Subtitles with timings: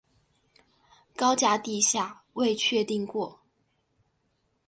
[1.15, 3.39] 高架地下未确定过。